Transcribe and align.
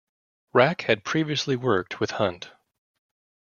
Wrack 0.53 0.81
had 0.81 1.03
previously 1.03 1.55
worked 1.55 1.99
with 1.99 2.09
Hunt. 2.09 2.49